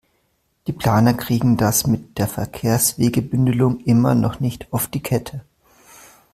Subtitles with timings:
[0.65, 5.41] Die Planer kriegen das mit der Verkehrswegebündelung immer noch nicht auf die Kette.